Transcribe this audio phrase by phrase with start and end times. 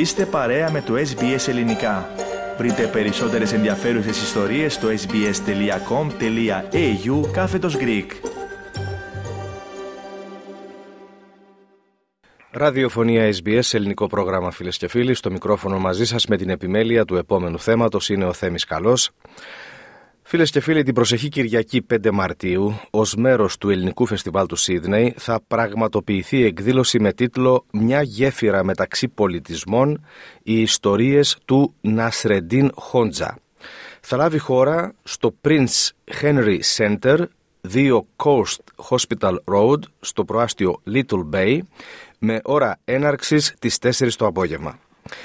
[0.00, 2.08] Είστε παρέα με το SBS Ελληνικά.
[2.58, 5.30] Βρείτε περισσότερες ενδιαφέρουσες ιστορίες στο sbs.com.au
[7.32, 8.06] κάθετος Greek.
[12.50, 15.14] Ραδιοφωνία SBS, ελληνικό πρόγραμμα φίλες και φίλοι.
[15.14, 19.10] Στο μικρόφωνο μαζί σας με την επιμέλεια του επόμενου θέματος είναι ο Θέμης Καλός.
[20.30, 25.14] Φίλες και φίλοι, την προσεχή Κυριακή 5 Μαρτίου, ως μέρος του Ελληνικού Φεστιβάλ του Σίδνεϊ,
[25.16, 30.04] θα πραγματοποιηθεί εκδήλωση με τίτλο Μια γέφυρα μεταξύ πολιτισμών,
[30.42, 33.38] οι ιστορίες του Νασρεντίν Χόντζα.
[34.00, 35.88] Θα λάβει χώρα στο Prince
[36.22, 37.24] Henry Center,
[37.72, 41.58] 2 Coast Hospital Road, στο προάστιο Little Bay,
[42.18, 44.78] με ώρα έναρξης τις 4 το απόγευμα.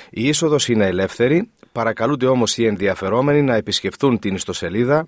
[0.09, 5.05] Η είσοδος είναι ελεύθερη Παρακαλούνται όμως οι ενδιαφερόμενοι να επισκεφθούν την ιστοσελίδα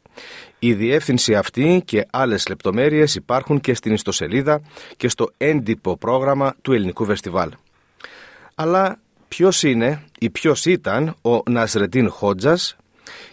[0.58, 4.60] Η διεύθυνση αυτή και άλλες λεπτομέρειες υπάρχουν και στην ιστοσελίδα
[4.96, 7.50] και στο έντυπο πρόγραμμα του Ελληνικού Φεστιβάλ.
[8.54, 12.76] Αλλά ποιος είναι ή ποιος ήταν ο Ναζρετίν Χότζας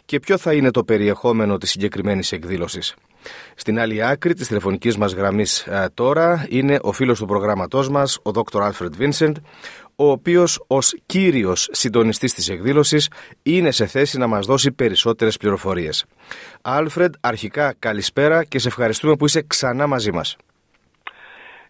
[0.05, 2.95] και ποιο θα είναι το περιεχόμενο της συγκεκριμένης εκδήλωσης;
[3.55, 8.17] Στην άλλη άκρη της τηλεφωνικής μας γραμμής ε, τώρα είναι ο φίλος του προγράμματός μας,
[8.23, 8.59] ο Dr.
[8.59, 9.33] Alfred Vincent,
[9.95, 13.11] ο οποίος ως κύριος συντονιστής της εκδήλωσης
[13.43, 16.05] είναι σε θέση να μας δώσει περισσότερες πληροφορίες.
[16.61, 20.37] Alfred, αρχικά καλησπέρα και σε ευχαριστούμε που είσαι ξανά μαζί μας.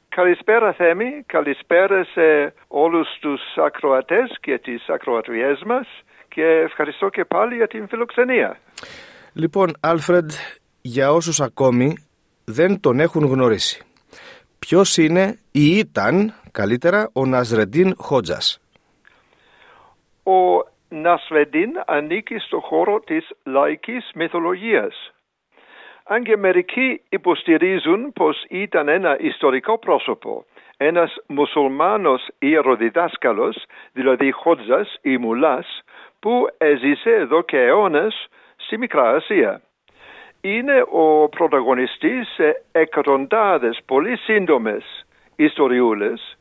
[0.10, 5.88] Καλησπέρα Θέμη, καλησπέρα σε όλους τους ακροατές και τις ακροατριές μας
[6.28, 8.58] και ευχαριστώ και πάλι για την φιλοξενία.
[9.34, 10.32] Λοιπόν, Άλφρεντ,
[10.88, 11.98] για όσους ακόμη
[12.46, 13.84] δεν τον έχουν γνωρίσει.
[14.60, 18.60] Ποιος είναι ή ήταν καλύτερα ο Νασρεντίν Χότζας;
[20.24, 20.40] Ο
[20.90, 25.14] Νασρεντίν ανήκει στο χώρο της λαϊκής μυθολογίας.
[26.04, 30.46] Αν και μερικοί υποστηρίζουν πως ήταν ένα ιστορικό πρόσωπο,
[30.78, 35.82] ένας μουσουλμάνος ιεροδιδάσκαλος, δηλαδή Χότζας ή Μουλάς,
[36.20, 39.62] που έζησε εδώ και αιώνες στη Μικρά Ασία
[40.54, 46.38] είναι ο πρωταγωνιστής σε εκατοντάδες πολύ σύντομες ιστοριούλες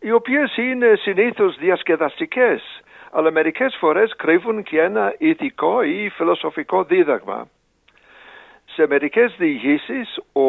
[0.00, 2.62] οι οποίες είναι συνήθως διασκεδαστικές
[3.10, 7.48] αλλά μερικές φορές κρύβουν και ένα ηθικό ή φιλοσοφικό δίδαγμα.
[8.64, 10.42] Σε μερικές διηγήσεις ο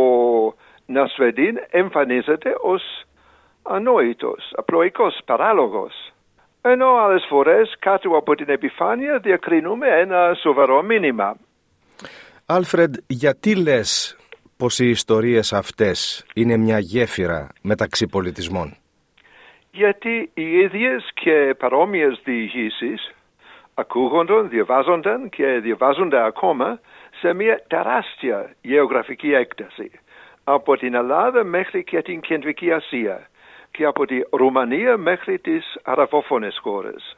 [0.86, 3.04] Νασβεντίν εμφανίζεται ως
[3.64, 6.12] ανόητος, απλοϊκός, παράλογος.
[6.62, 11.38] Ενώ άλλες φορές κάτω από την επιφάνεια διακρίνουμε ένα σοβαρό μήνυμα.
[12.52, 14.18] Άλφρεντ, γιατί λες
[14.58, 18.76] πως οι ιστορίες αυτές είναι μια γέφυρα μεταξύ πολιτισμών;
[19.72, 23.12] Γιατί οι ίδιες και παρόμοιες διηγήσεις
[23.74, 26.80] ακούγονταν, διαβάζονταν και διαβάζονται ακόμα
[27.20, 29.92] σε μια τεράστια γεωγραφική έκταση
[30.44, 33.30] από την Ελλάδα μέχρι και την Κεντρική Ασία
[33.72, 37.18] και από τη Ρουμανία μέχρι τις αραβόφωνες χώρες.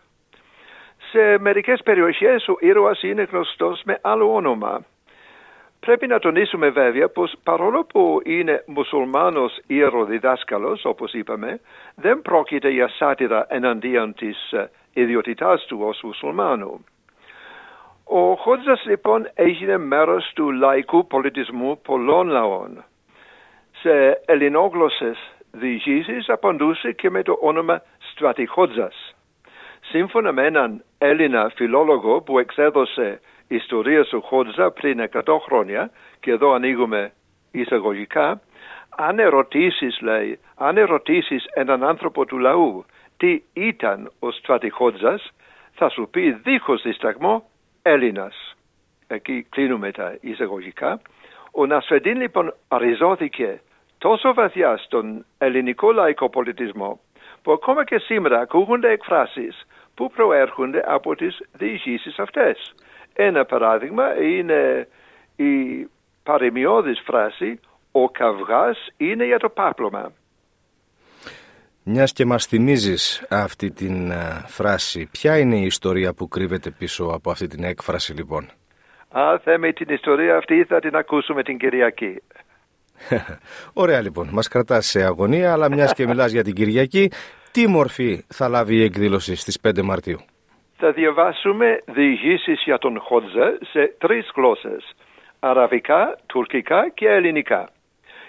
[1.12, 4.86] Σε μερικές περιοχές ο ήρωας είναι γνωστός με άλλο όνομα
[5.86, 11.60] Πρέπει να τονίσουμε βέβαια πως παρόλο που είναι μουσουλμάνος ιεροδιδάσκαλος όπως είπαμε
[11.96, 16.86] δεν πρόκειται για σάτυρα εναντίον της ε, ιδιότητάς του ως μουσουλμάνου.
[18.04, 22.84] Ο Χότζας λοιπόν έγινε μέρος του λαϊκού πολιτισμού πολλών λαών.
[23.72, 25.18] Σε ελληνόγλωσσες
[25.52, 27.82] διηγήσεις απαντούσε και με το όνομα
[28.12, 29.16] Στρατιχότζας.
[29.82, 33.20] Σύμφωνα με έναν Έλληνα φιλόλογο που εξέδωσε
[33.56, 37.14] ιστορία του Χότζα πριν 100 χρόνια και εδώ ανοίγουμε
[37.52, 38.42] εισαγωγικά
[38.98, 42.86] αν ερωτήσεις λέει, αν ερωτήσεις έναν άνθρωπο του λαού
[43.18, 45.32] τι ήταν ο Στρατιχότζας
[45.74, 47.50] θα σου πει δίχως δισταγμό
[47.82, 48.56] Έλληνας.
[49.08, 51.02] Εκεί κλείνουμε τα εισαγωγικά.
[51.52, 53.62] Ο Νασφεντίν λοιπόν αριζώθηκε
[53.98, 57.00] τόσο βαθιά στον ελληνικό λαϊκό πολιτισμό
[57.42, 62.74] που ακόμα και σήμερα ακούγονται εκφράσεις που προέρχονται από τις διηγήσεις αυτές.
[63.14, 64.88] Ένα παράδειγμα είναι
[65.36, 65.88] η
[66.24, 67.60] παρεμιώδης φράση
[67.92, 70.12] «Ο καυγάς είναι για το πάπλωμα».
[71.84, 74.12] Μιας και μας θυμίζεις αυτή την
[74.48, 78.50] φράση, ποια είναι η ιστορία που κρύβεται πίσω από αυτή την έκφραση λοιπόν;
[79.12, 82.22] Α, θέμε την ιστορία αυτή θα την ακούσουμε την Κυριακή.
[83.74, 87.12] Ωραία λοιπόν, μας κρατάς σε αγωνία, αλλά μιας και μιλάς για την Κυριακή,
[87.52, 90.20] τι μορφή θα λάβει η εκδήλωση στις 5 Μαρτίου;
[90.82, 94.96] Θα διαβάσουμε διηγήσεις για τον Χότζα σε τρεις γλώσσες,
[95.40, 97.70] αραβικά, τουρκικά και ελληνικά.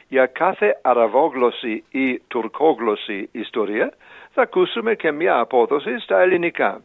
[0.08, 3.92] Για κάθε αραβόγλωση ή τουρκόγλωση ιστορία
[4.30, 6.80] θα ακούσουμε και μια απόδοση στα ελληνικά.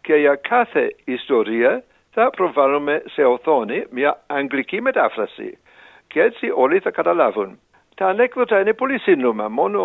[0.00, 5.58] Και για κάθε ιστορία θα προβάλλουμε σε οθόνη μια αγγλική μετάφραση
[6.06, 7.58] και έτσι όλοι θα καταλάβουν.
[7.94, 9.80] Τα ανέκδοτα είναι πολύ σύντομα, μόνο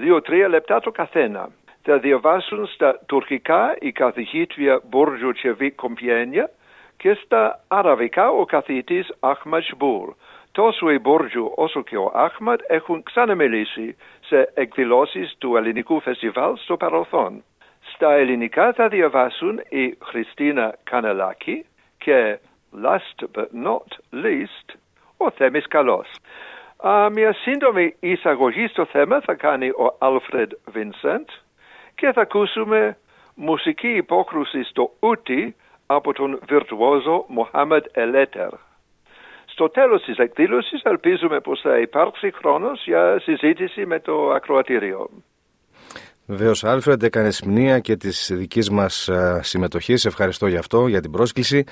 [0.00, 1.50] δύο-τρία λεπτά το καθένα.
[1.86, 6.50] Θα διαβάσουν στα τουρκικά η καθηγήτρια Μπούρζου Τσεβί Κομπιένια
[6.96, 10.14] και στα αραβικά ο καθηγητής Αχμad Σμπούρ.
[10.52, 16.76] Τόσο η Μπούρζου όσο και ο Αχμad έχουν ξαναμιλήσει σε εκδηλώσεις του ελληνικού φεστιβάλ στο
[16.76, 17.44] παρελθόν.
[17.94, 21.66] Στα ελληνικά θα διαβάσουν η Χριστίνα Κανελάκη
[21.98, 22.38] και
[22.84, 23.88] last but not
[24.24, 24.74] least
[25.16, 26.08] ο Θέμης Καλός.
[27.12, 31.43] μια σύντομη εισαγωγή στο θέμα θα κάνει ο Alfred Vincent
[31.94, 32.98] και θα ακούσουμε
[33.34, 35.56] μουσική υπόκρουση στο ούτι
[35.86, 38.48] από τον βιρτουόζο Μοχάμεντ Ελέτερ.
[39.44, 45.10] Στο τέλος της εκδήλωσης ελπίζουμε πως θα υπάρξει χρόνος για συζήτηση με το ακροατήριο.
[46.26, 49.10] Βεβαίως, Άλφρεντ, έκανες μνήμα και της δικής μας
[49.40, 50.04] συμμετοχής.
[50.04, 51.64] Ευχαριστώ για αυτό, για την πρόσκληση.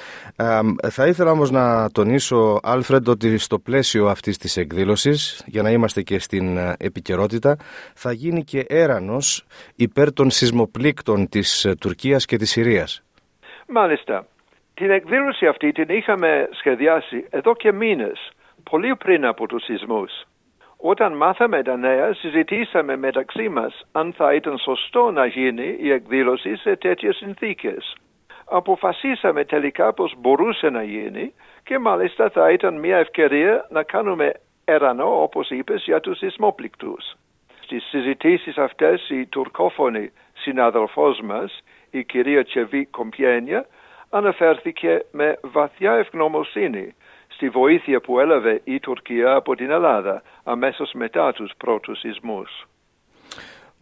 [0.91, 6.03] Θα ήθελα όμως να τονίσω, Άλφρεντ, ότι στο πλαίσιο αυτής της εκδήλωσης, για να είμαστε
[6.03, 7.57] και στην επικαιρότητα,
[7.95, 9.45] θα γίνει και έρανος
[9.77, 13.03] υπέρ των σεισμοπλήκτων της Τουρκίας και της Συρίας.
[13.69, 14.27] Μάλιστα.
[14.75, 18.31] Την εκδήλωση αυτή την είχαμε σχεδιάσει εδώ και μήνες,
[18.71, 20.13] πολύ πριν από τους σεισμούς.
[20.85, 26.57] Όταν μάθαμε τα νέα, συζητήσαμε μεταξύ μας αν θα ήταν σωστό να γίνει η εκδήλωση
[26.57, 27.97] σε τέτοιες συνθήκες.
[28.45, 34.33] Αποφασίσαμε τελικά πως μπορούσε να γίνει και μάλιστα θα ήταν μια ευκαιρία να κάνουμε
[34.65, 37.15] ερανό, όπως είπες, για τους σεισμόπληκτους.
[37.61, 43.67] Στις συζητήσεις αυτές η τουρκόφωνη συναδελφός μας, η κυρία Τσεβί Κομπιένια,
[44.11, 46.95] αναφέρθηκε με βαθιά ευγνωμοσύνη
[47.35, 52.67] στη βοήθεια που έλαβε η Τουρκία από την Ελλάδα αμέσως μετά τους πρώτους σεισμούς.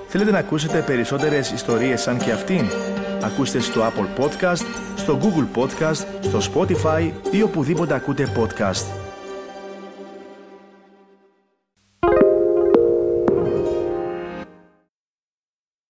[0.07, 2.65] Θέλετε να ακούσετε περισσότερες ιστορίες σαν και αυτήν;
[3.23, 4.65] Ακούστε στο Apple Podcast,
[4.95, 9.04] στο Google Podcast, στο Spotify ή οπουδήποτε ακούτε podcast.